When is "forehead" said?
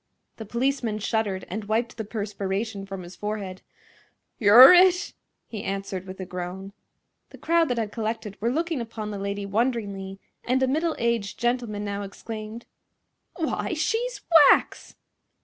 3.15-3.61